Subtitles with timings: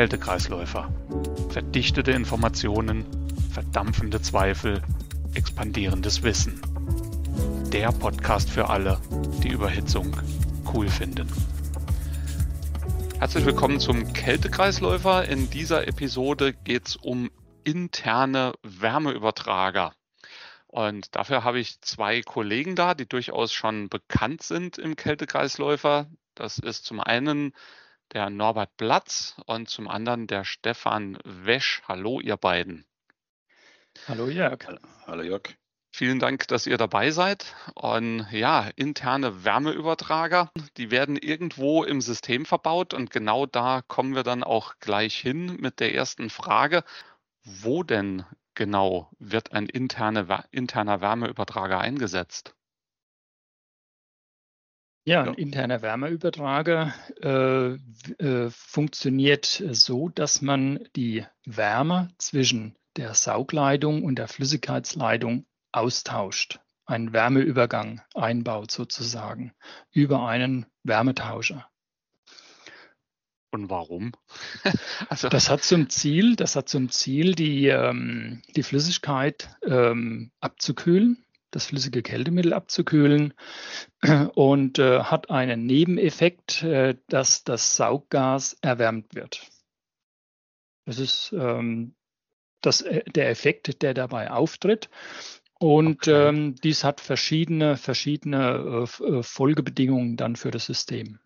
[0.00, 0.90] Kältekreisläufer.
[1.50, 3.04] Verdichtete Informationen,
[3.52, 4.80] verdampfende Zweifel,
[5.34, 6.58] expandierendes Wissen.
[7.70, 8.98] Der Podcast für alle,
[9.42, 10.16] die Überhitzung
[10.72, 11.28] cool finden.
[13.18, 15.28] Herzlich willkommen zum Kältekreisläufer.
[15.28, 17.30] In dieser Episode geht es um
[17.64, 19.92] interne Wärmeübertrager.
[20.66, 26.06] Und dafür habe ich zwei Kollegen da, die durchaus schon bekannt sind im Kältekreisläufer.
[26.34, 27.52] Das ist zum einen
[28.12, 31.82] der Norbert Platz und zum anderen der Stefan Wesch.
[31.86, 32.84] Hallo, ihr beiden.
[34.08, 34.66] Hallo, Jörg.
[35.06, 35.42] Hallo, Jörg.
[35.92, 37.54] Vielen Dank, dass ihr dabei seid.
[37.74, 44.22] Und ja, interne Wärmeübertrager, die werden irgendwo im System verbaut und genau da kommen wir
[44.22, 46.84] dann auch gleich hin mit der ersten Frage.
[47.44, 52.54] Wo denn genau wird ein interne, interner Wärmeübertrager eingesetzt?
[55.10, 57.70] Ja, ein interner Wärmeübertrager äh,
[58.24, 66.60] äh, funktioniert so, dass man die Wärme zwischen der Saugleitung und der Flüssigkeitsleitung austauscht.
[66.86, 69.52] Einen Wärmeübergang einbaut sozusagen
[69.90, 71.68] über einen Wärmetauscher.
[73.50, 74.12] Und warum?
[75.08, 81.24] also das hat zum Ziel, das hat zum Ziel, die, ähm, die Flüssigkeit ähm, abzukühlen,
[81.50, 83.34] das flüssige Kältemittel abzukühlen
[84.34, 89.48] und äh, hat einen Nebeneffekt, äh, dass das Sauggas erwärmt wird.
[90.86, 91.94] Das ist ähm,
[92.60, 94.90] das, äh, der Effekt, der dabei auftritt.
[95.58, 96.28] Und okay.
[96.28, 101.18] ähm, dies hat verschiedene, verschiedene äh, äh Folgebedingungen dann für das System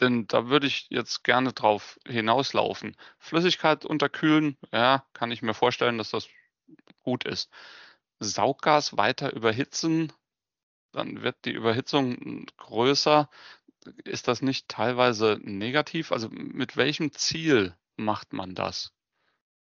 [0.00, 2.96] denn da würde ich jetzt gerne drauf hinauslaufen.
[3.18, 6.28] Flüssigkeit unterkühlen, ja, kann ich mir vorstellen, dass das
[7.02, 7.50] gut ist.
[8.20, 10.12] Sauggas weiter überhitzen,
[10.92, 13.28] dann wird die Überhitzung größer.
[14.04, 16.12] Ist das nicht teilweise negativ?
[16.12, 18.92] Also mit welchem Ziel macht man das?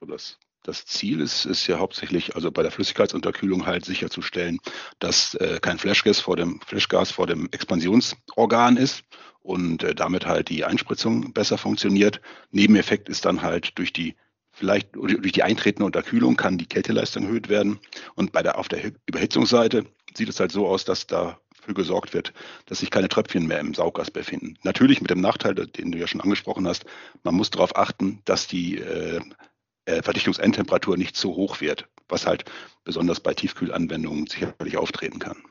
[0.01, 4.59] Das das Ziel ist, ist ja hauptsächlich, also bei der Flüssigkeitsunterkühlung halt sicherzustellen,
[4.99, 9.03] dass äh, kein Flashgas vor dem Flashgas vor dem Expansionsorgan ist
[9.41, 12.21] und äh, damit halt die Einspritzung besser funktioniert.
[12.51, 14.15] Nebeneffekt ist dann halt durch die
[14.61, 17.79] vielleicht durch die eintretende Unterkühlung kann die Kälteleistung erhöht werden
[18.13, 22.31] und bei der auf der Überhitzungsseite sieht es halt so aus, dass dafür gesorgt wird,
[22.67, 24.59] dass sich keine Tröpfchen mehr im Sauggas befinden.
[24.61, 26.85] Natürlich mit dem Nachteil, den du ja schon angesprochen hast,
[27.23, 29.19] man muss darauf achten, dass die äh,
[29.85, 32.45] äh, Verdichtungsendtemperatur nicht zu hoch wird, was halt
[32.83, 35.41] besonders bei Tiefkühlanwendungen sicherlich auftreten kann.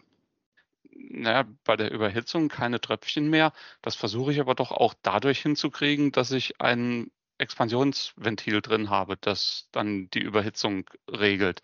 [0.93, 3.53] Naja, bei der Überhitzung keine Tröpfchen mehr.
[3.82, 7.10] Das versuche ich aber doch auch dadurch hinzukriegen, dass ich ein
[7.41, 11.62] Expansionsventil drin habe, das dann die Überhitzung regelt.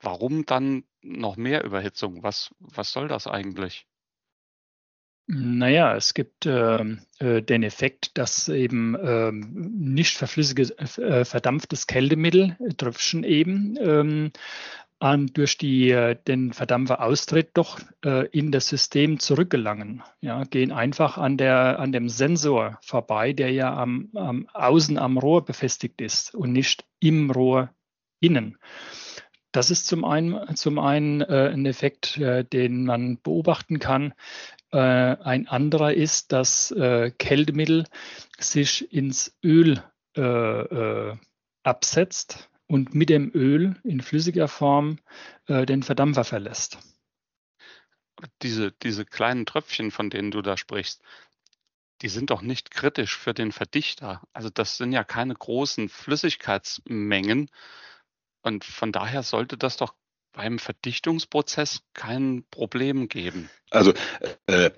[0.00, 2.22] Warum dann noch mehr Überhitzung?
[2.22, 3.86] Was, was soll das eigentlich?
[5.28, 12.56] Naja, es gibt ähm, äh, den Effekt, dass eben äh, nicht verflüssige, äh, verdampftes Kältemittel,
[12.58, 14.32] äh, Tröpfchen eben, ähm,
[15.32, 20.02] durch die, äh, den Verdampferaustritt doch äh, in das System zurückgelangen.
[20.20, 25.18] Ja, gehen einfach an, der, an dem Sensor vorbei, der ja am, am außen am
[25.18, 27.70] Rohr befestigt ist und nicht im Rohr
[28.20, 28.58] innen.
[29.50, 34.14] Das ist zum einen, zum einen äh, ein Effekt, äh, den man beobachten kann.
[34.70, 37.84] Äh, ein anderer ist, dass äh, Kältemittel
[38.38, 39.82] sich ins Öl
[41.62, 44.98] absetzt und mit dem Öl in flüssiger Form
[45.46, 46.78] den Verdampfer verlässt.
[48.40, 51.02] Diese, diese kleinen Tröpfchen, von denen du da sprichst,
[52.00, 54.22] die sind doch nicht kritisch für den Verdichter.
[54.32, 57.50] Also das sind ja keine großen Flüssigkeitsmengen.
[58.40, 59.94] Und von daher sollte das doch
[60.32, 63.50] beim Verdichtungsprozess kein Problem geben.
[63.70, 63.92] Also
[64.46, 64.70] äh,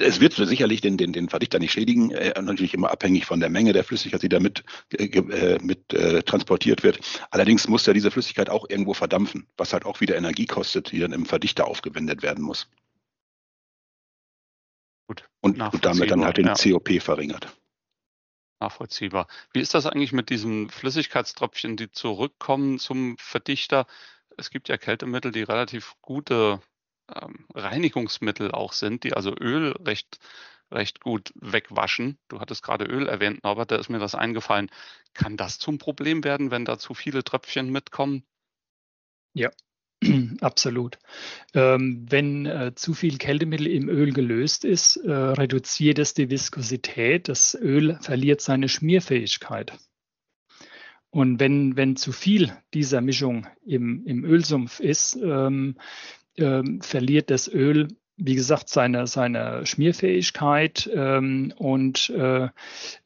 [0.00, 3.50] es wird sicherlich den, den, den Verdichter nicht schädigen, äh, natürlich immer abhängig von der
[3.50, 7.00] Menge der Flüssigkeit, die damit äh, äh, mit äh, transportiert wird.
[7.30, 10.98] Allerdings muss ja diese Flüssigkeit auch irgendwo verdampfen, was halt auch wieder Energie kostet, die
[10.98, 12.68] dann im Verdichter aufgewendet werden muss.
[15.06, 15.28] Gut.
[15.40, 16.54] Und, und damit dann halt den ja.
[16.54, 17.56] COP verringert.
[18.60, 19.28] Nachvollziehbar.
[19.52, 23.86] Wie ist das eigentlich mit diesen Flüssigkeitströpfchen, die zurückkommen zum Verdichter?
[24.38, 26.60] es gibt ja Kältemittel, die relativ gute
[27.14, 30.18] ähm, Reinigungsmittel auch sind, die also Öl recht,
[30.70, 32.18] recht gut wegwaschen.
[32.28, 34.70] Du hattest gerade Öl erwähnt, Norbert, da ist mir das eingefallen.
[35.14, 38.24] Kann das zum Problem werden, wenn da zu viele Tröpfchen mitkommen?
[39.34, 39.50] Ja,
[40.40, 40.98] Absolut.
[41.54, 47.28] Ähm, wenn äh, zu viel Kältemittel im Öl gelöst ist, äh, reduziert es die Viskosität.
[47.28, 49.72] Das Öl verliert seine Schmierfähigkeit.
[51.10, 55.76] Und wenn, wenn zu viel dieser Mischung im, im Ölsumpf ist, ähm,
[56.38, 57.88] ähm, verliert das Öl
[58.18, 62.48] wie gesagt, seine, seine Schmierfähigkeit ähm, und äh,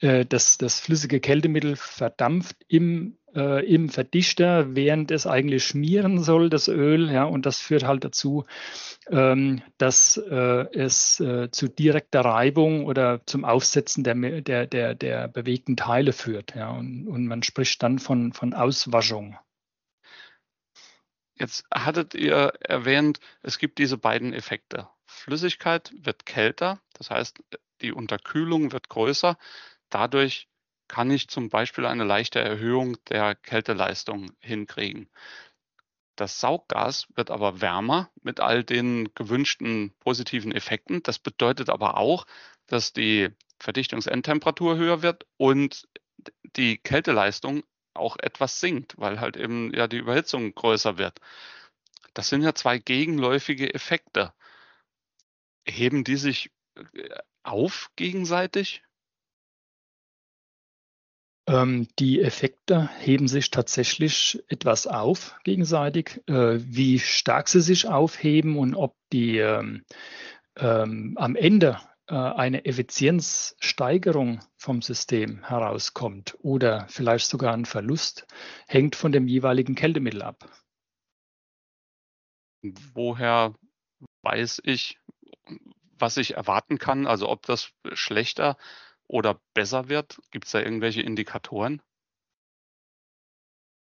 [0.01, 6.49] äh, das, das flüssige Kältemittel verdampft im, äh, im Verdichter, während es eigentlich schmieren soll,
[6.49, 7.11] das Öl.
[7.11, 8.45] Ja, und das führt halt dazu,
[9.11, 15.29] ähm, dass äh, es äh, zu direkter Reibung oder zum Aufsetzen der, der, der, der
[15.29, 16.55] bewegten Teile führt.
[16.55, 19.37] Ja, und, und man spricht dann von, von Auswaschung.
[21.43, 24.89] Jetzt hattet ihr erwähnt, es gibt diese beiden Effekte.
[25.07, 27.43] Flüssigkeit wird kälter, das heißt,
[27.81, 29.37] die Unterkühlung wird größer.
[29.91, 30.47] Dadurch
[30.87, 35.11] kann ich zum Beispiel eine leichte Erhöhung der Kälteleistung hinkriegen.
[36.15, 41.03] Das Sauggas wird aber wärmer mit all den gewünschten positiven Effekten.
[41.03, 42.25] Das bedeutet aber auch,
[42.69, 45.89] dass die Verdichtungsendtemperatur höher wird und
[46.55, 51.21] die Kälteleistung auch etwas sinkt, weil halt eben ja die Überhitzung größer wird.
[52.15, 54.33] Das sind ja zwei gegenläufige Effekte.
[55.67, 57.09] Heben die sich äh,
[57.43, 58.83] auf gegenseitig?
[61.47, 66.21] Ähm, die Effekte heben sich tatsächlich etwas auf gegenseitig.
[66.29, 69.85] Äh, wie stark sie sich aufheben und ob die ähm,
[70.57, 71.81] ähm, am Ende
[72.17, 78.27] eine Effizienzsteigerung vom System herauskommt oder vielleicht sogar ein Verlust,
[78.67, 80.49] hängt von dem jeweiligen Kältemittel ab.
[82.95, 83.55] Woher
[84.23, 84.99] weiß ich,
[85.99, 87.07] was ich erwarten kann?
[87.07, 88.57] Also ob das schlechter
[89.07, 90.21] oder besser wird?
[90.31, 91.83] Gibt es da irgendwelche Indikatoren?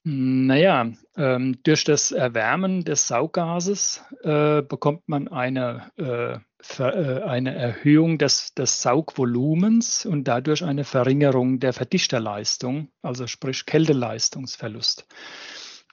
[0.05, 6.41] Naja, ähm, durch das Erwärmen des Sauggases äh, bekommt man eine, äh, äh,
[6.81, 15.06] eine Erhöhung des, des Saugvolumens und dadurch eine Verringerung der Verdichterleistung, also sprich Kälteleistungsverlust.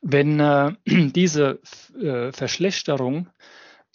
[0.02, 1.60] Wenn äh, diese
[2.00, 3.30] äh, Verschlechterung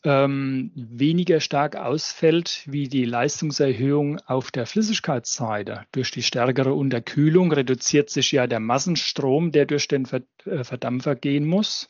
[0.05, 5.87] ähm, weniger stark ausfällt wie die Leistungserhöhung auf der Flüssigkeitsseite.
[5.93, 10.07] Durch die stärkere Unterkühlung reduziert sich ja der Massenstrom, der durch den
[10.45, 11.89] äh, Verdampfer gehen muss.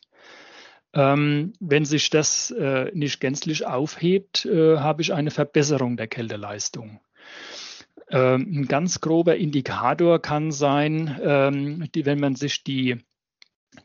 [0.95, 7.01] Ähm, wenn sich das äh, nicht gänzlich aufhebt, äh, habe ich eine Verbesserung der Kälteleistung.
[8.09, 12.97] Ähm, ein ganz grober Indikator kann sein, ähm, die, wenn man sich die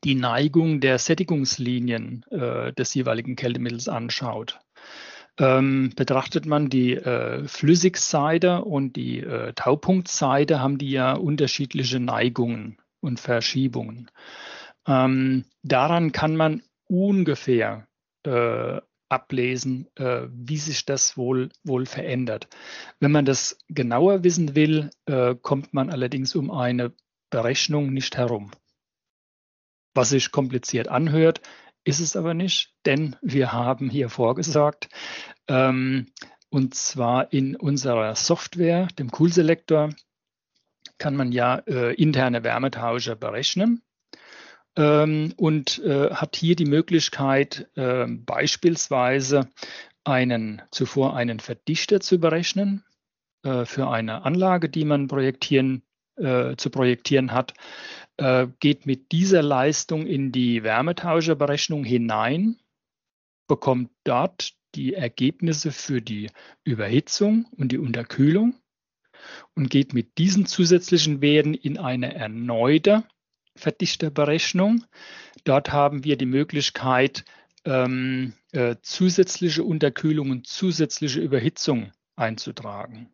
[0.05, 4.61] die Neigung der Sättigungslinien äh, des jeweiligen Kältemittels anschaut.
[5.39, 12.77] Ähm, betrachtet man die äh, Flüssigseite und die äh, Taupunktseite, haben die ja unterschiedliche Neigungen
[13.01, 14.11] und Verschiebungen.
[14.87, 17.87] Ähm, daran kann man ungefähr
[18.25, 22.49] äh, ablesen, äh, wie sich das wohl, wohl verändert.
[23.01, 26.93] Wenn man das genauer wissen will, äh, kommt man allerdings um eine
[27.31, 28.51] Berechnung nicht herum
[29.95, 31.41] was sich kompliziert anhört,
[31.85, 34.89] ist es aber nicht, denn wir haben hier vorgesorgt,
[35.49, 36.07] ähm,
[36.51, 39.91] und zwar in unserer Software, dem Cool Selector,
[40.99, 43.83] kann man ja äh, interne Wärmetauscher berechnen
[44.77, 49.49] ähm, und äh, hat hier die Möglichkeit, äh, beispielsweise
[50.05, 52.85] einen, zuvor einen Verdichter zu berechnen
[53.43, 55.83] äh, für eine Anlage, die man projektieren,
[56.17, 57.55] äh, zu projektieren hat.
[58.17, 62.59] Äh, geht mit dieser Leistung in die Wärmetauscherberechnung hinein,
[63.49, 66.31] bekommt dort die Ergebnisse für die
[66.65, 68.55] Überhitzung und die Unterkühlung
[69.55, 73.05] und geht mit diesen zusätzlichen Werten in eine erneute
[73.57, 74.85] Verdichterberechnung.
[75.45, 77.25] Dort haben wir die Möglichkeit,
[77.65, 83.13] ähm, äh, zusätzliche Unterkühlung und zusätzliche Überhitzung einzutragen.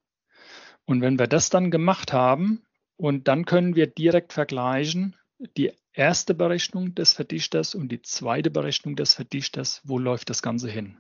[0.85, 2.62] Und wenn wir das dann gemacht haben,
[2.97, 5.16] und dann können wir direkt vergleichen
[5.57, 9.83] die erste Berechnung des Verdichters und die zweite Berechnung des Verdichters.
[9.85, 10.97] Wo läuft das Ganze hin?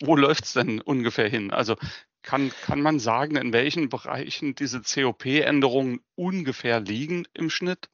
[0.00, 1.50] Wo läuft es denn ungefähr hin?
[1.50, 1.76] Also
[2.24, 7.88] kann, kann man sagen, in welchen Bereichen diese COP-Änderungen ungefähr liegen im Schnitt?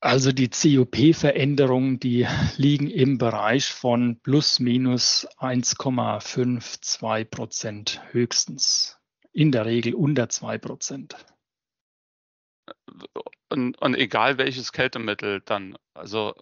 [0.00, 2.26] Also die COP-Veränderungen, die
[2.56, 8.98] liegen im Bereich von plus minus 1,52 Prozent höchstens
[9.32, 11.16] in der Regel unter 2 Prozent.
[13.48, 15.76] Und, und, egal welches Kältemittel dann.
[15.94, 16.34] Also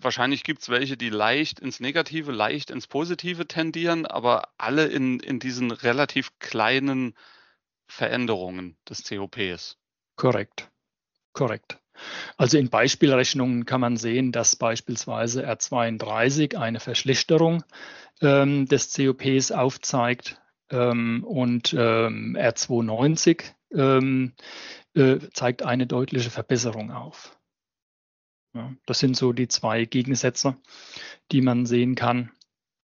[0.00, 5.20] wahrscheinlich gibt es welche, die leicht ins Negative, leicht ins Positive tendieren, aber alle in,
[5.20, 7.14] in diesen relativ kleinen
[7.86, 9.78] Veränderungen des COPs.
[10.16, 10.70] Korrekt.
[11.32, 11.78] Korrekt.
[12.36, 17.64] Also in Beispielrechnungen kann man sehen, dass beispielsweise R32 eine Verschlechterung
[18.20, 20.40] ähm, des COPs aufzeigt
[20.70, 23.42] ähm, und ähm, R290
[23.74, 24.32] ähm,
[24.94, 27.36] äh, zeigt eine deutliche Verbesserung auf.
[28.54, 30.56] Ja, das sind so die zwei Gegensätze,
[31.30, 32.30] die man sehen kann.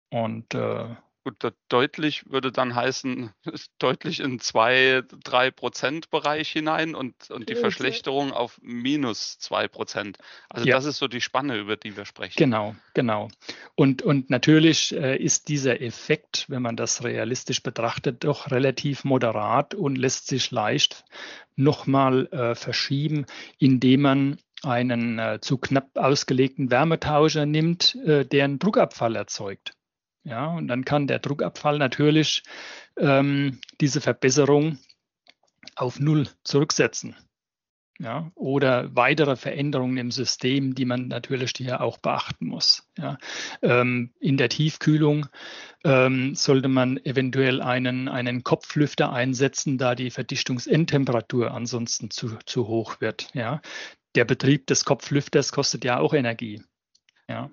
[0.10, 0.96] Und äh,
[1.28, 3.32] Gut, deutlich würde dann heißen,
[3.80, 10.20] deutlich in zwei, drei Prozent Bereich hinein und, und die Verschlechterung auf minus zwei Prozent.
[10.48, 10.76] Also ja.
[10.76, 12.38] das ist so die Spanne, über die wir sprechen.
[12.38, 13.28] Genau, genau.
[13.76, 19.76] Und, und natürlich äh, ist dieser Effekt, wenn man das realistisch betrachtet, doch relativ moderat
[19.76, 21.04] und lässt sich leicht
[21.58, 23.26] nochmal äh, verschieben,
[23.58, 29.74] indem man einen äh, zu knapp ausgelegten Wärmetauscher nimmt, äh, der einen Druckabfall erzeugt.
[30.24, 32.44] Ja, und dann kann der Druckabfall natürlich
[32.98, 34.78] ähm, diese Verbesserung
[35.76, 37.16] auf Null zurücksetzen.
[38.00, 42.88] Ja, oder weitere Veränderungen im System, die man natürlich hier auch beachten muss.
[42.96, 43.18] Ja,
[43.64, 45.26] ähm, in der Tiefkühlung
[45.84, 53.02] ähm, sollte man eventuell einen, einen Kopflüfter einsetzen, da die Verdichtungsendtemperatur ansonsten zu, zu hoch
[53.02, 53.32] wird.
[53.34, 53.62] Ja,
[54.14, 56.62] der Betrieb des Kopflüfters kostet ja auch Energie.
[57.28, 57.50] Ja.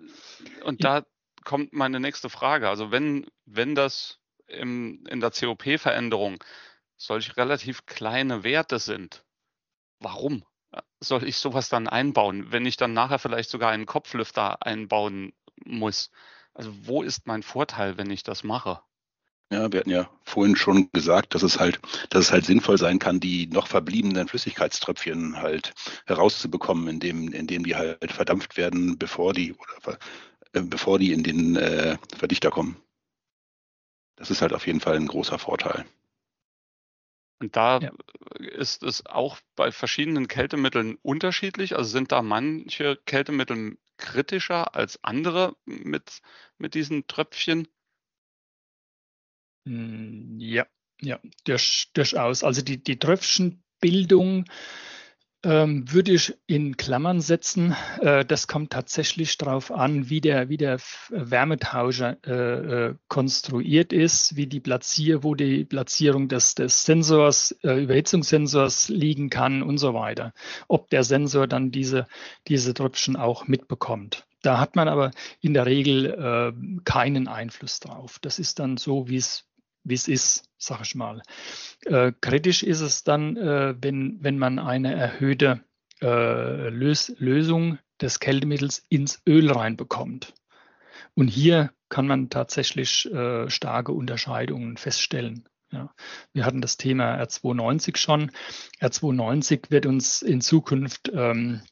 [0.62, 1.04] Und da
[1.44, 2.68] kommt meine nächste Frage.
[2.68, 6.42] Also wenn, wenn das im, in der COP-Veränderung
[6.96, 9.24] solch relativ kleine Werte sind,
[10.00, 10.44] warum
[11.00, 15.32] soll ich sowas dann einbauen, wenn ich dann nachher vielleicht sogar einen Kopflüfter einbauen
[15.64, 16.10] muss?
[16.52, 18.80] Also wo ist mein Vorteil, wenn ich das mache?
[19.52, 22.98] Ja, wir hatten ja vorhin schon gesagt, dass es halt, dass es halt sinnvoll sein
[22.98, 25.74] kann, die noch verbliebenen Flüssigkeitströpfchen halt
[26.06, 29.98] herauszubekommen, indem, indem die halt verdampft werden, bevor die oder
[30.54, 32.76] äh, bevor die in den äh, Verdichter kommen.
[34.16, 35.84] Das ist halt auf jeden Fall ein großer Vorteil.
[37.40, 37.92] Und da ja.
[38.38, 41.76] ist es auch bei verschiedenen Kältemitteln unterschiedlich.
[41.76, 46.20] Also sind da manche Kältemittel kritischer als andere mit,
[46.58, 47.68] mit diesen Tröpfchen?
[49.66, 50.66] Hm, ja,
[51.00, 51.20] ja,
[51.94, 52.44] durchaus.
[52.44, 54.44] Also die, die Tröpfchenbildung
[55.44, 57.76] ähm, würde ich in Klammern setzen.
[58.00, 60.78] Äh, das kommt tatsächlich darauf an, wie der, wie der
[61.10, 62.32] Wärmetauscher äh,
[62.88, 69.30] äh, konstruiert ist, wie die Platzier, wo die Platzierung des, des Sensors, äh, Überhitzungssensors liegen
[69.30, 70.32] kann und so weiter.
[70.68, 72.06] Ob der Sensor dann diese,
[72.48, 74.26] diese Tröpfchen auch mitbekommt.
[74.42, 75.10] Da hat man aber
[75.40, 78.18] in der Regel äh, keinen Einfluss drauf.
[78.20, 79.46] Das ist dann so, wie es
[79.84, 81.22] wie es ist, sag ich mal.
[81.84, 85.60] Äh, kritisch ist es dann, äh, wenn, wenn man eine erhöhte
[86.02, 90.34] äh, Lös Lösung des Kältemittels ins Öl reinbekommt.
[91.14, 95.48] Und hier kann man tatsächlich äh, starke Unterscheidungen feststellen.
[95.70, 95.94] Ja.
[96.32, 98.32] Wir hatten das Thema R290 schon.
[98.80, 101.62] R290 wird uns in Zukunft ähm,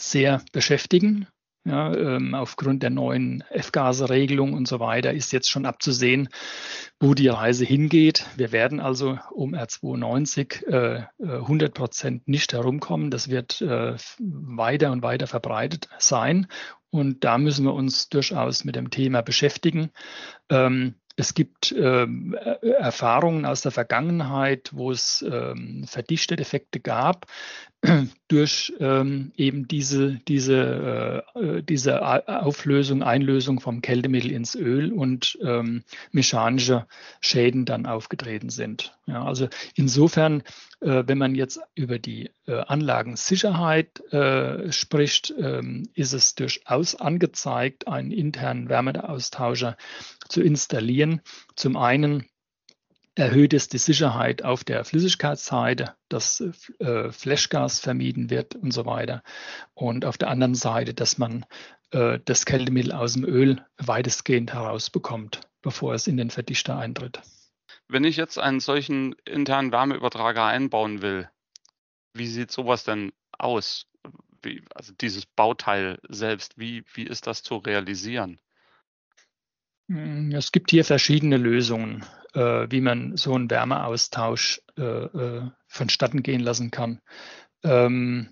[0.00, 1.26] sehr beschäftigen.
[1.64, 6.30] Ja, ähm, aufgrund der neuen F-Gase-Regelung und so weiter ist jetzt schon abzusehen,
[6.98, 8.24] wo die Reise hingeht.
[8.36, 13.10] Wir werden also um R92 äh, 100 Prozent nicht herumkommen.
[13.10, 16.46] Das wird äh, weiter und weiter verbreitet sein.
[16.88, 19.90] Und da müssen wir uns durchaus mit dem Thema beschäftigen.
[20.48, 27.26] Ähm, es gibt ähm, Erfahrungen aus der Vergangenheit, wo es ähm, Verdichtedeffekte gab
[28.28, 35.82] durch ähm, eben diese, diese, äh, diese Auflösung, Einlösung vom Kältemittel ins Öl und ähm,
[36.12, 36.86] mechanische
[37.20, 38.96] Schäden dann aufgetreten sind.
[39.06, 40.42] Ja, also insofern,
[40.80, 47.88] äh, wenn man jetzt über die äh, Anlagensicherheit äh, spricht, ähm, ist es durchaus angezeigt,
[47.88, 49.76] einen internen Wärmeaustauscher
[50.30, 51.20] zu installieren.
[51.56, 52.26] Zum einen
[53.14, 56.42] erhöht es die Sicherheit auf der Flüssigkeitsseite, dass
[56.78, 59.22] äh, Flashgas vermieden wird und so weiter.
[59.74, 61.44] Und auf der anderen Seite, dass man
[61.90, 67.20] äh, das Kältemittel aus dem Öl weitestgehend herausbekommt, bevor es in den Verdichter eintritt.
[67.88, 71.28] Wenn ich jetzt einen solchen internen Wärmeübertrager einbauen will,
[72.14, 73.86] wie sieht sowas denn aus?
[74.42, 78.38] Wie, also dieses Bauteil selbst, wie, wie ist das zu realisieren?
[79.90, 82.04] Hm, es gibt hier verschiedene Lösungen,
[82.34, 87.00] äh, wie man so einen Wärmeaustausch äh, äh, vonstatten gehen lassen kann.
[87.64, 88.28] Ähm,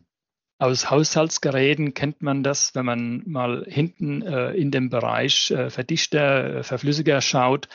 [0.60, 6.58] aus Haushaltsgeräten kennt man das, wenn man mal hinten äh, in dem Bereich äh, Verdichter,
[6.58, 7.68] äh, Verflüssiger schaut,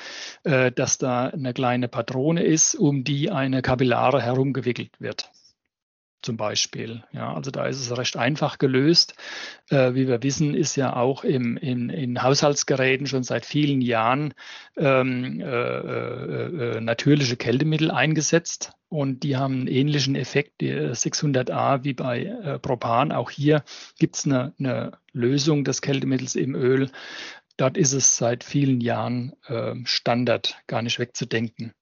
[0.43, 5.29] äh, dass da eine kleine Patrone ist, um die eine Kapillare herumgewickelt wird
[6.23, 7.03] zum Beispiel.
[7.11, 9.15] Ja, also da ist es recht einfach gelöst.
[9.69, 14.33] Äh, wie wir wissen, ist ja auch im, in, in Haushaltsgeräten schon seit vielen Jahren
[14.77, 21.83] ähm, äh, äh, äh natürliche Kältemittel eingesetzt und die haben einen ähnlichen Effekt, die 600a
[21.83, 23.11] wie bei äh, Propan.
[23.11, 23.63] Auch hier
[23.97, 26.91] gibt es eine, eine, Lösung des Kältemittels im Öl.
[27.57, 31.73] Dort ist es seit vielen Jahren äh, Standard, gar nicht wegzudenken.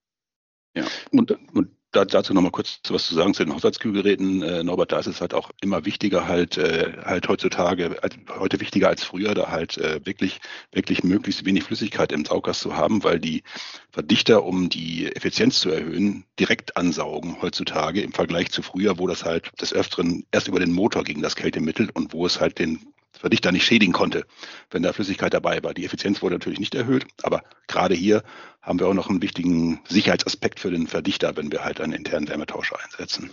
[0.74, 4.91] Ja, und, und da, dazu nochmal kurz was zu sagen zu den Haushaltskühlgeräten, äh, Norbert,
[4.91, 9.03] da ist es halt auch immer wichtiger, halt, äh, halt heutzutage, also heute wichtiger als
[9.03, 10.39] früher, da halt äh, wirklich,
[10.71, 13.43] wirklich möglichst wenig Flüssigkeit im Sauggas zu haben, weil die
[13.91, 19.25] Verdichter, um die Effizienz zu erhöhen, direkt ansaugen heutzutage im Vergleich zu früher, wo das
[19.25, 22.79] halt des Öfteren erst über den Motor ging, das Kältemittel, und wo es halt den
[23.18, 24.25] Verdichter nicht schädigen konnte,
[24.70, 25.74] wenn da Flüssigkeit dabei war.
[25.74, 28.24] Die Effizienz wurde natürlich nicht erhöht, aber gerade hier
[28.62, 32.27] haben wir auch noch einen wichtigen Sicherheitsaspekt für den Verdichter, wenn wir halt einen internen
[32.27, 33.32] Wärmetauscher einsetzen.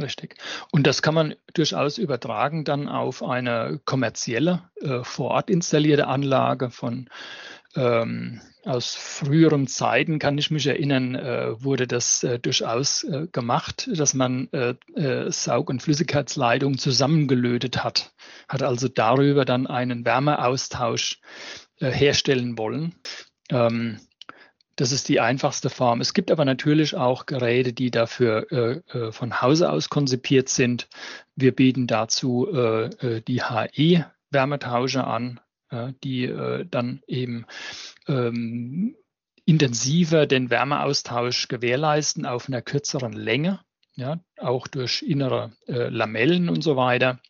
[0.00, 0.36] Richtig.
[0.70, 6.70] Und das kann man durchaus übertragen dann auf eine kommerzielle, äh, vor Ort installierte Anlage
[6.70, 7.10] von
[7.76, 13.88] ähm, aus früheren Zeiten kann ich mich erinnern, äh, wurde das äh, durchaus äh, gemacht,
[13.92, 18.12] dass man äh, äh, Saug- und Flüssigkeitsleitungen zusammengelötet hat,
[18.48, 21.20] hat also darüber dann einen Wärmeaustausch
[21.80, 22.94] äh, herstellen wollen.
[23.50, 23.98] Ähm,
[24.76, 26.00] das ist die einfachste Form.
[26.00, 30.88] Es gibt aber natürlich auch Geräte, die dafür von Hause aus konzipiert sind.
[31.36, 35.40] Wir bieten dazu die HE-Wärmetauscher an,
[35.72, 37.46] ja, die äh, dann eben
[38.06, 38.94] ähm,
[39.44, 43.60] intensiver den Wärmeaustausch gewährleisten auf einer kürzeren Länge,
[43.94, 47.20] ja, auch durch innere äh, Lamellen und so weiter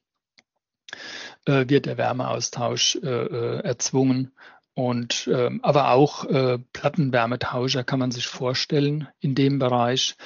[1.47, 4.33] äh, wird der Wärmeaustausch äh, äh, erzwungen.
[4.75, 10.17] Und ähm, aber auch äh, Plattenwärmetauscher kann man sich vorstellen in dem Bereich,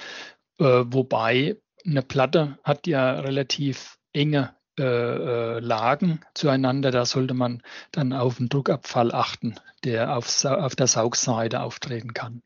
[0.59, 8.13] wobei eine Platte hat ja relativ enge äh, äh, Lagen zueinander, da sollte man dann
[8.13, 12.43] auf den Druckabfall achten, der auf, auf der Saugseite auftreten kann.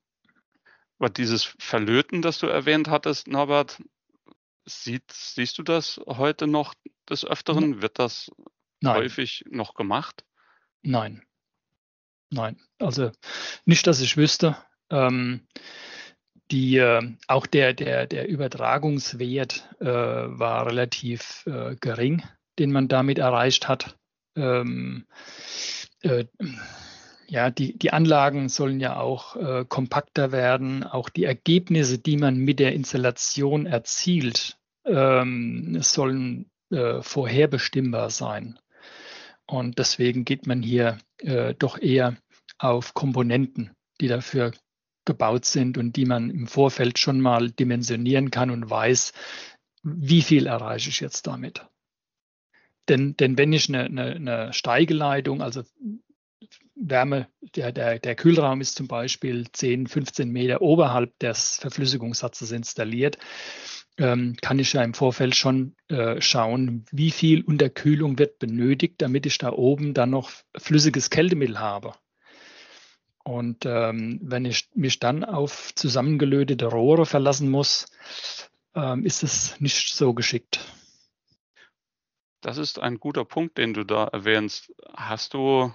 [0.99, 3.82] Aber dieses Verlöten, das du erwähnt hattest, Norbert,
[4.64, 6.75] sieht, siehst du das heute noch
[7.08, 7.82] des Öfteren?
[7.82, 8.30] Wird das
[8.80, 8.96] Nein.
[8.96, 10.25] häufig noch gemacht?
[10.82, 11.22] Nein.
[12.30, 12.60] Nein.
[12.78, 13.10] Also
[13.64, 14.56] nicht, dass ich wüsste.
[14.90, 15.46] Ähm,
[16.50, 22.23] die, äh, auch der, der, der Übertragungswert äh, war relativ äh, gering,
[22.59, 23.97] den man damit erreicht hat.
[24.37, 25.07] Ähm,
[26.02, 26.25] äh,
[27.26, 30.83] ja, die, die Anlagen sollen ja auch äh, kompakter werden.
[30.83, 38.58] Auch die Ergebnisse, die man mit der Installation erzielt, ähm, sollen äh, vorherbestimmbar sein.
[39.47, 40.99] Und deswegen geht man hier
[41.58, 42.17] doch eher
[42.56, 44.52] auf Komponenten, die dafür
[45.04, 49.13] gebaut sind und die man im Vorfeld schon mal dimensionieren kann und weiß,
[49.82, 51.67] wie viel erreiche ich jetzt damit.
[52.89, 55.63] Denn, denn wenn ich eine, eine, eine Steigeleitung, also
[56.75, 63.19] Wärme, der, der, der Kühlraum ist zum Beispiel 10, 15 Meter oberhalb des Verflüssigungssatzes installiert,
[63.99, 69.26] ähm, kann ich ja im Vorfeld schon äh, schauen, wie viel Unterkühlung wird benötigt, damit
[69.26, 71.93] ich da oben dann noch flüssiges Kältemittel habe.
[73.25, 77.87] Und ähm, wenn ich mich dann auf zusammengelötete Rohre verlassen muss,
[78.75, 80.61] ähm, ist es nicht so geschickt.
[82.41, 84.73] Das ist ein guter Punkt, den du da erwähnst.
[84.95, 85.73] Hast du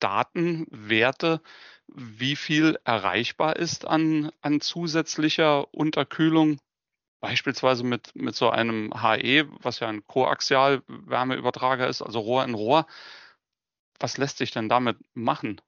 [0.00, 1.40] Daten, Werte,
[1.86, 6.58] wie viel erreichbar ist an, an zusätzlicher Unterkühlung?
[7.20, 12.86] Beispielsweise mit, mit so einem HE, was ja ein Koaxial-Wärmeübertrager ist, also Rohr in Rohr.
[14.00, 15.60] Was lässt sich denn damit machen?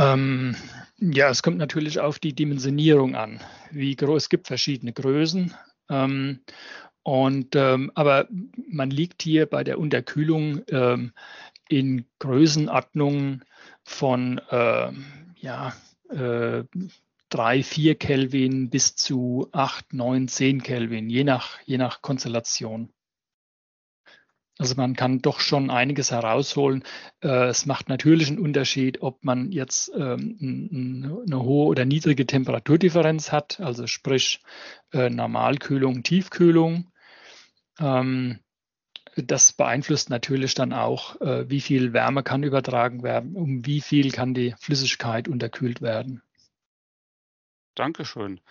[0.00, 0.56] Ähm,
[0.98, 3.40] ja, es kommt natürlich auf die Dimensionierung an.
[3.70, 5.54] Wie groß, es gibt verschiedene Größen.
[5.90, 6.40] Ähm,
[7.02, 8.26] und, ähm, aber
[8.70, 11.12] man liegt hier bei der Unterkühlung ähm,
[11.68, 13.44] in Größenordnungen
[13.84, 14.90] von äh,
[15.36, 15.74] ja,
[16.08, 16.64] äh,
[17.28, 22.90] 3, 4 Kelvin bis zu 8, 9, 10 Kelvin, je nach, je nach Konstellation.
[24.60, 26.84] Also man kann doch schon einiges herausholen.
[27.22, 33.32] Äh, es macht natürlich einen Unterschied, ob man jetzt ähm, eine hohe oder niedrige Temperaturdifferenz
[33.32, 34.42] hat, also sprich
[34.92, 36.92] äh, Normalkühlung, Tiefkühlung.
[37.78, 38.40] Ähm,
[39.16, 44.10] das beeinflusst natürlich dann auch, äh, wie viel Wärme kann übertragen werden, um wie viel
[44.12, 46.20] kann die Flüssigkeit unterkühlt werden.
[47.74, 48.42] Dankeschön.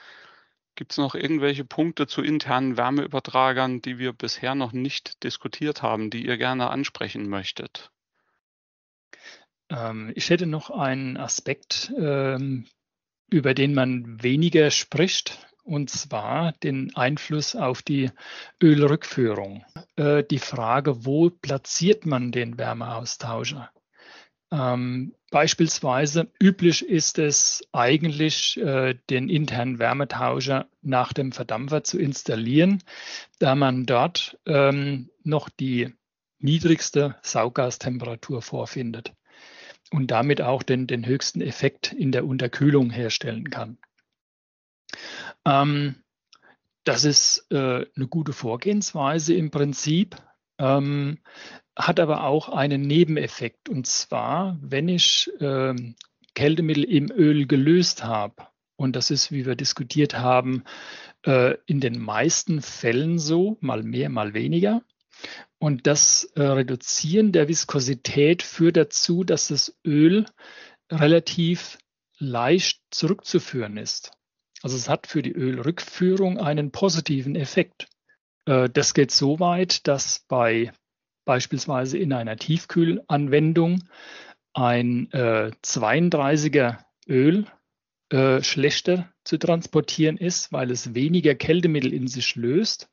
[0.80, 6.10] Gibt es noch irgendwelche Punkte zu internen Wärmeübertragern, die wir bisher noch nicht diskutiert haben,
[6.10, 7.92] die ihr gerne ansprechen möchtet?
[9.70, 12.66] Ähm, ich hätte noch einen Aspekt, ähm,
[13.30, 18.10] über den man weniger spricht, und zwar den Einfluss auf die
[18.64, 19.66] Ölrückführung.
[19.98, 23.70] Äh, die Frage, wo platziert man den Wärmeaustauscher?
[24.50, 32.84] Ähm, beispielsweise üblich ist es eigentlich, äh, den internen Wärmetauscher nach dem Verdampfer zu installieren,
[33.40, 35.94] da man dort ähm, noch die
[36.40, 39.14] niedrigste Sauggastemperatur vorfindet.
[39.92, 43.78] und damit auch den, den höchsten Effekt in der Unterkühlung herstellen kann.
[45.46, 46.04] Ähm,
[46.84, 50.16] das ist äh, eine gute Vorgehensweise im Prinzip,
[50.60, 51.20] ähm,
[51.76, 53.70] hat aber auch einen Nebeneffekt.
[53.70, 55.74] Und zwar, wenn ich äh,
[56.36, 60.64] Kältemittel im Öl gelöst habe, und das ist, wie wir diskutiert haben,
[61.26, 64.82] äh, in den meisten Fällen so, mal mehr, mal weniger.
[65.58, 70.26] Und das äh, Reduzieren der Viskosität führt dazu, dass das Öl
[70.90, 71.78] relativ
[72.18, 74.12] leicht zurückzuführen ist.
[74.62, 77.88] Also es hat für die Ölrückführung einen positiven Effekt.
[78.46, 80.72] Äh, das geht so weit, dass bei
[81.26, 83.84] beispielsweise in einer Tiefkühlanwendung
[84.54, 87.46] ein 32er äh, Öl
[88.12, 92.90] äh, schlechter zu transportieren ist, weil es weniger Kältemittel in sich löst,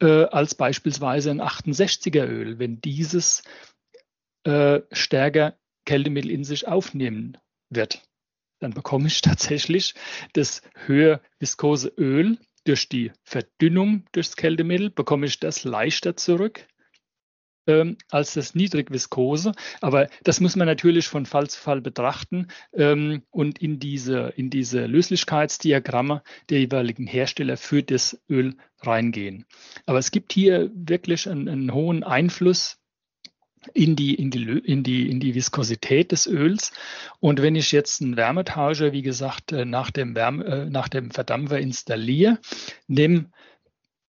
[0.00, 3.42] als beispielsweise ein 68er Öl, wenn dieses
[4.92, 7.36] stärker Kältemittel in sich aufnehmen
[7.68, 8.00] wird.
[8.60, 9.94] Dann bekomme ich tatsächlich
[10.32, 16.66] das höher viskose Öl durch die Verdünnung durchs Kältemittel, bekomme ich das leichter zurück
[17.66, 19.52] ähm, als das Niedrigviskose.
[19.80, 24.50] Aber das muss man natürlich von Fall zu Fall betrachten ähm, und in diese, in
[24.50, 29.46] diese Löslichkeitsdiagramme der jeweiligen Hersteller für das Öl reingehen.
[29.86, 32.79] Aber es gibt hier wirklich einen, einen hohen Einfluss
[33.74, 36.72] in die, in, die, in, die, in die Viskosität des Öls.
[37.20, 41.10] Und wenn ich jetzt einen Wärmetauscher, wie gesagt, äh, nach dem, Wärme, äh, nach dem
[41.10, 42.38] Verdampfer installiere,
[42.86, 43.30] nehme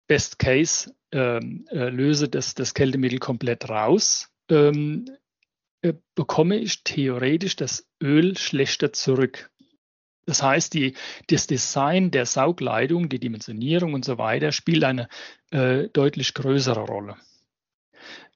[0.06, 5.06] Best Case, ähm, äh, löse das, das Kältemittel komplett raus, ähm,
[5.82, 9.50] äh, bekomme ich theoretisch das Öl schlechter zurück.
[10.26, 10.94] Das heißt, die,
[11.26, 15.08] das Design der Saugleitung, die Dimensionierung und so weiter spielt eine
[15.50, 17.16] äh, deutlich größere Rolle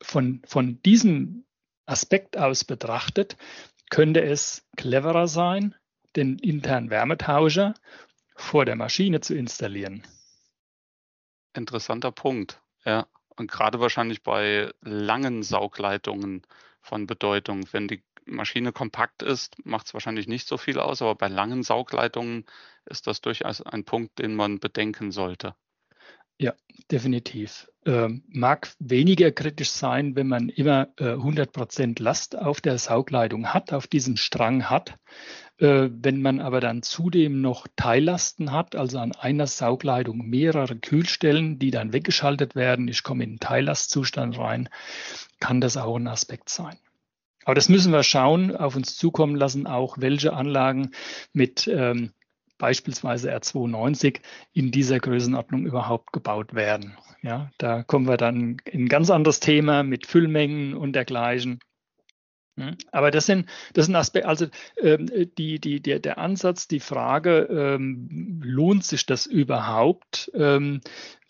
[0.03, 1.44] von, von diesem
[1.87, 3.37] Aspekt aus betrachtet,
[3.90, 5.74] könnte es cleverer sein,
[6.16, 7.74] den internen Wärmetauscher
[8.37, 10.03] vor der Maschine zu installieren.
[11.55, 13.07] Interessanter Punkt, ja.
[13.37, 16.42] Und gerade wahrscheinlich bei langen Saugleitungen
[16.81, 17.66] von Bedeutung.
[17.72, 21.62] Wenn die Maschine kompakt ist, macht es wahrscheinlich nicht so viel aus, aber bei langen
[21.62, 22.46] Saugleitungen
[22.87, 25.57] ist das durchaus ein Punkt, den man bedenken sollte.
[26.38, 26.53] Ja,
[26.90, 27.68] definitiv.
[27.87, 33.73] Ähm, mag weniger kritisch sein, wenn man immer äh, 100% Last auf der Saugleitung hat,
[33.73, 34.97] auf diesem Strang hat.
[35.59, 41.61] Äh, wenn man aber dann zudem noch Teillasten hat, also an einer Saugleitung mehrere Kühlstellen,
[41.61, 44.68] die dann weggeschaltet werden, ich komme in einen Teillastzustand rein,
[45.38, 46.77] kann das auch ein Aspekt sein.
[47.44, 50.90] Aber das müssen wir schauen, auf uns zukommen lassen, auch welche Anlagen
[51.33, 52.12] mit ähm,
[52.59, 54.21] beispielsweise R290
[54.53, 56.97] in dieser Größenordnung überhaupt gebaut werden.
[57.23, 61.61] Ja, da kommen wir dann in ein ganz anderes Thema mit Füllmengen und dergleichen.
[62.57, 62.77] Hm?
[62.93, 64.47] Aber das sind, das sind Aspekte, also
[64.81, 70.81] ähm, die, die, der, der Ansatz, die Frage, ähm, lohnt sich das überhaupt, ähm,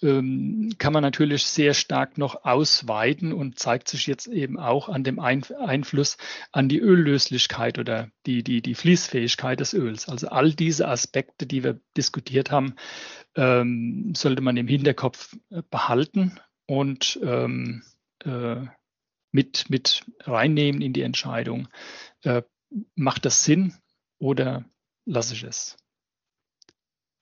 [0.02, 5.02] ähm, kann man natürlich sehr stark noch ausweiten und zeigt sich jetzt eben auch an
[5.02, 6.18] dem Ein Einfluss
[6.52, 10.10] an die Öllöslichkeit oder die, die, die Fließfähigkeit des Öls.
[10.10, 12.74] Also all diese Aspekte, die wir diskutiert haben,
[13.34, 15.34] ähm, sollte man im Hinterkopf
[15.70, 17.82] behalten und ähm,
[18.24, 18.66] äh,
[19.34, 21.68] mit, mit reinnehmen in die Entscheidung.
[22.22, 22.42] Äh,
[22.94, 23.74] macht das Sinn
[24.18, 24.64] oder
[25.04, 25.76] lasse ich es?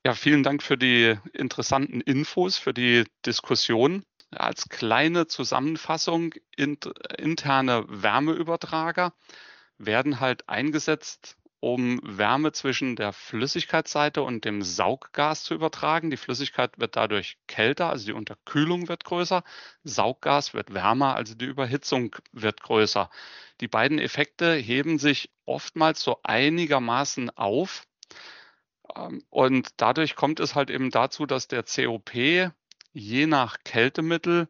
[0.05, 4.05] Ja, vielen Dank für die interessanten Infos, für die Diskussion.
[4.31, 9.14] Als kleine Zusammenfassung, interne Wärmeübertrager
[9.79, 16.11] werden halt eingesetzt, um Wärme zwischen der Flüssigkeitsseite und dem Sauggas zu übertragen.
[16.11, 19.44] Die Flüssigkeit wird dadurch kälter, also die Unterkühlung wird größer.
[19.85, 23.11] Sauggas wird wärmer, also die Überhitzung wird größer.
[23.61, 27.87] Die beiden Effekte heben sich oftmals so einigermaßen auf.
[28.96, 32.12] Ähm, und dadurch kommt es halt eben dazu, dass der COP
[32.92, 34.48] je nach Kältemittel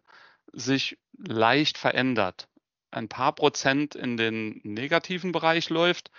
[0.54, 2.48] sich leicht verändert.
[2.90, 6.10] Ein paar Prozent in den negativen Bereich läuft,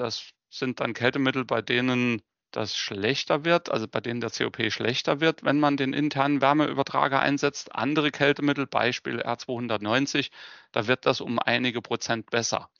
[0.00, 5.20] das sind dann Kältemittel, bei denen das schlechter wird, also bei denen der COP schlechter
[5.20, 7.74] wird, wenn man den internen Wärmeübertrager einsetzt.
[7.74, 10.30] Andere Kältemittel, Beispiel R290,
[10.72, 12.70] da wird das um einige Prozent besser.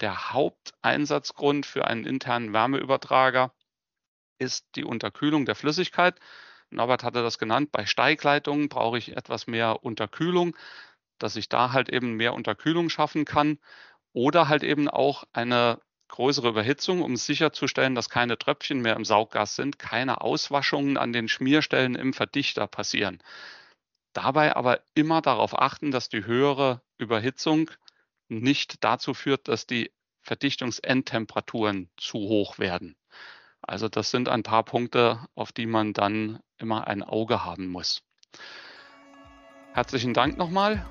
[0.00, 3.52] Der Haupteinsatzgrund für einen internen Wärmeübertrager
[4.38, 6.18] ist die Unterkühlung der Flüssigkeit.
[6.70, 7.72] Norbert hatte das genannt.
[7.72, 10.56] Bei Steigleitungen brauche ich etwas mehr Unterkühlung,
[11.18, 13.58] dass ich da halt eben mehr Unterkühlung schaffen kann
[14.14, 15.80] oder halt eben auch eine
[16.10, 21.28] größere Überhitzung, um sicherzustellen, dass keine Tröpfchen mehr im Sauggas sind, keine Auswaschungen an den
[21.28, 23.22] Schmierstellen im Verdichter passieren.
[24.12, 27.70] Dabei aber immer darauf achten, dass die höhere Überhitzung
[28.28, 29.92] nicht dazu führt, dass die
[30.22, 32.96] Verdichtungsendtemperaturen zu hoch werden.
[33.62, 38.02] Also das sind ein paar Punkte, auf die man dann immer ein Auge haben muss.
[39.72, 40.84] Herzlichen Dank nochmal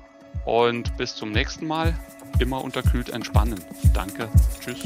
[0.46, 1.98] und bis zum nächsten Mal.
[2.40, 3.60] Immer unterkühlt entspannen.
[3.92, 4.28] Danke.
[4.60, 4.80] Tschüss.